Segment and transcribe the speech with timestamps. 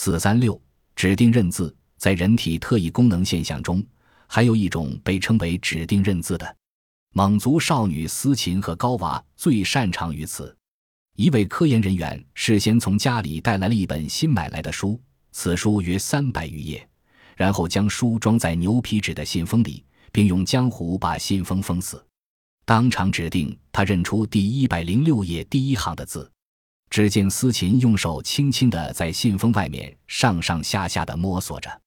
[0.00, 0.62] 四三六
[0.94, 3.84] 指定认字，在人体特异功能现象中，
[4.28, 6.56] 还有一种被称为指定认字的。
[7.14, 10.56] 蒙族少女思琴和高娃最擅长于此。
[11.16, 15.00] 一位科研人员事先从家里带来了一本新买来的书，
[15.32, 16.88] 此书约三百余页，
[17.34, 22.00] 然后将书装在牛皮纸的信封里，并用浆糊把信封封死。
[22.64, 26.30] 当场指定，他认出第一百零六页第一行的字。
[26.90, 31.80] 只见思琴用手轻轻地在信封外面上上下下地摸索着，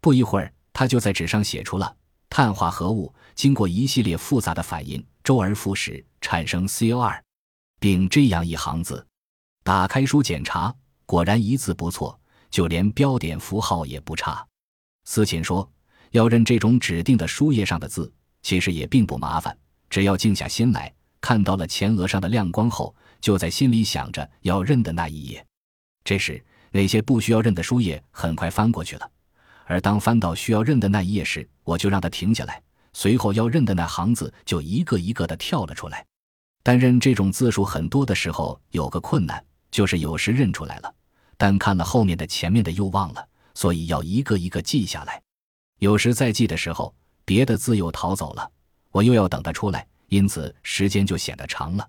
[0.00, 1.96] 不一会儿，他就在纸上写出了
[2.28, 7.20] “碳化合物经过一系列复杂的反应，周而复始，产生 CO2”。
[7.80, 9.06] 并这样一行字，
[9.64, 10.74] 打开书检查，
[11.06, 14.46] 果然一字不错，就连标点符号也不差。
[15.04, 15.66] 思琴说
[16.12, 19.56] ：“要认这种指定的书页上的字，其实也并不麻烦，
[19.88, 25.44] 只要静下心来，看到了前额上的亮光后，就在心里想着要认的那一页。
[26.04, 29.10] 这时，那些不需要认的书页很快翻过去了，
[29.66, 36.04] 而当翻到需要认的那一页时，我就让它停下来，随后要认的那行字就一个一个的跳了出来。”
[36.62, 40.94] 但认这种字数很多的时候，有个困难，就是有时认出来了，
[41.38, 45.22] 但看了后面的、前面的又忘了，所以要一个一个记下来。
[45.78, 46.94] 有时在记的时候，
[47.24, 48.50] 别的字又逃走了，
[48.90, 51.88] 我又要等它出来，因此时间就显得长了。